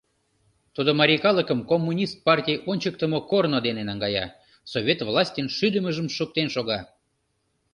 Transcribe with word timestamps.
Тудо 0.75 0.89
марий 0.99 1.21
калыкым 1.25 1.59
Коммунист 1.71 2.15
партий 2.27 2.61
ончыктымо 2.69 3.19
корно 3.31 3.59
дене 3.67 3.83
наҥгая, 3.89 4.25
Совет 4.71 4.99
властьын 5.07 5.47
шӱдымыжым 5.55 6.07
шуктен 6.15 6.47
шога. 6.55 6.79